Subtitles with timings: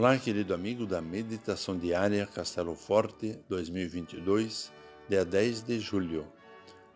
[0.00, 4.72] Olá, querido amigo da Meditação Diária Castelo Forte 2022,
[5.06, 6.26] dia 10 de julho.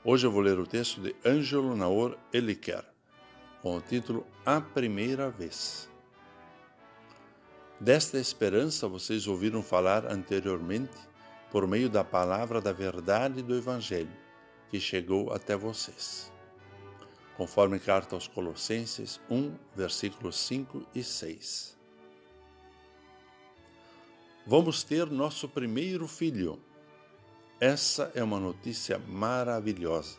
[0.03, 2.83] Hoje eu vou ler o texto de Ângelo Naor Eliker,
[3.61, 5.87] com o título A Primeira Vez.
[7.79, 10.97] Desta esperança vocês ouviram falar anteriormente
[11.51, 14.17] por meio da palavra da verdade do Evangelho,
[14.71, 16.33] que chegou até vocês.
[17.37, 21.84] Conforme carta aos Colossenses 1, versículos 5 e 6.
[24.47, 26.61] Vamos ter nosso primeiro filho.
[27.59, 30.19] Essa é uma notícia maravilhosa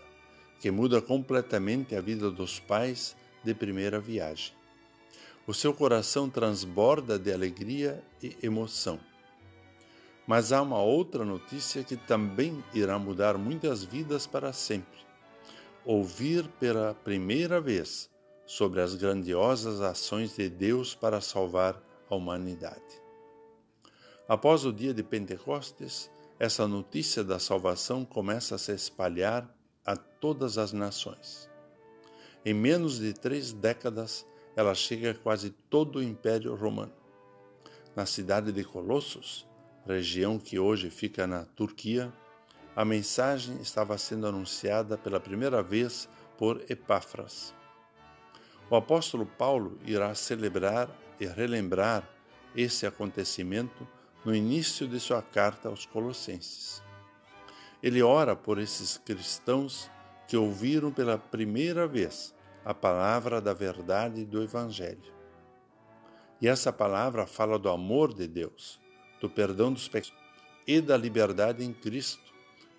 [0.59, 4.51] que muda completamente a vida dos pais de primeira viagem.
[5.45, 8.99] O seu coração transborda de alegria e emoção.
[10.25, 15.05] Mas há uma outra notícia que também irá mudar muitas vidas para sempre.
[15.85, 18.09] Ouvir pela primeira vez
[18.43, 23.04] sobre as grandiosas ações de Deus para salvar a humanidade.
[24.27, 29.47] Após o dia de Pentecostes, essa notícia da salvação começa a se espalhar
[29.85, 31.47] a todas as nações.
[32.43, 36.91] Em menos de três décadas, ela chega a quase todo o Império Romano.
[37.95, 39.47] Na cidade de Colossos,
[39.85, 42.11] região que hoje fica na Turquia,
[42.75, 47.53] a mensagem estava sendo anunciada pela primeira vez por Epáfras.
[48.71, 52.09] O apóstolo Paulo irá celebrar e relembrar
[52.55, 53.87] esse acontecimento
[54.25, 56.83] no início de sua carta aos Colossenses.
[57.81, 59.89] Ele ora por esses cristãos
[60.27, 62.33] que ouviram pela primeira vez
[62.65, 65.13] a palavra da verdade do Evangelho.
[66.41, 68.79] E essa palavra fala do amor de Deus,
[69.21, 70.25] do perdão dos pecados
[70.65, 72.33] e da liberdade em Cristo,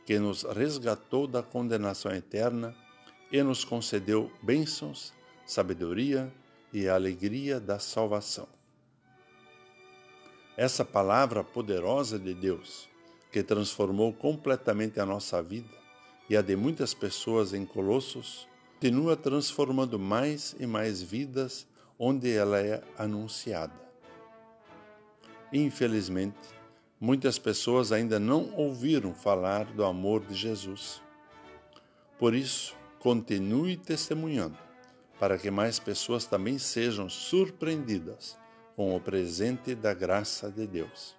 [0.05, 2.75] que nos resgatou da condenação eterna
[3.31, 5.13] e nos concedeu bênçãos,
[5.47, 6.33] sabedoria
[6.73, 8.56] e alegria da salvação.
[10.57, 12.89] Essa palavra poderosa de Deus,
[13.31, 15.69] que transformou completamente a nossa vida
[16.31, 21.67] e a de muitas pessoas em Colossos, continua transformando mais e mais vidas
[21.99, 23.75] onde ela é anunciada.
[25.53, 26.39] Infelizmente,
[26.99, 31.03] muitas pessoas ainda não ouviram falar do amor de Jesus.
[32.19, 34.56] Por isso, continue testemunhando,
[35.21, 38.38] para que mais pessoas também sejam surpreendidas
[38.76, 41.16] com o presente da graça de Deus.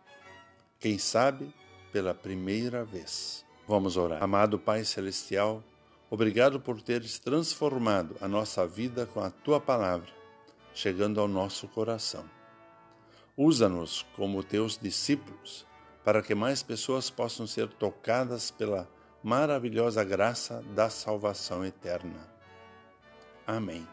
[0.80, 1.52] Quem sabe
[1.92, 3.44] pela primeira vez.
[3.68, 4.24] Vamos orar.
[4.24, 5.64] Amado Pai Celestial,
[6.10, 10.10] obrigado por teres transformado a nossa vida com a tua palavra,
[10.74, 12.24] chegando ao nosso coração.
[13.36, 15.66] Usa-nos como teus discípulos
[16.04, 18.88] para que mais pessoas possam ser tocadas pela
[19.22, 22.32] maravilhosa graça da salvação eterna.
[23.46, 23.86] Amém.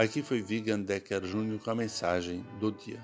[0.00, 1.62] Aqui foi Vigan Decker Jr.
[1.62, 2.98] com a mensagem do dia.